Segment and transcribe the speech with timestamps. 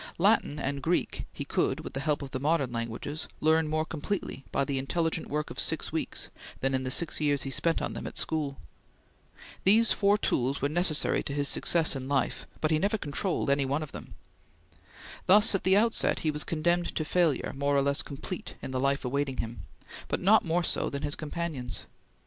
[0.17, 4.43] Latin and Greek, he could, with the help of the modern languages, learn more completely
[4.51, 7.93] by the intelligent work of six weeks than in the six years he spent on
[7.93, 8.57] them at school.
[9.63, 13.63] These four tools were necessary to his success in life, but he never controlled any
[13.63, 14.15] one of them.
[15.27, 18.79] Thus, at the outset, he was condemned to failure more or less complete in the
[18.79, 19.67] life awaiting him,
[20.07, 21.85] but not more so than his companions.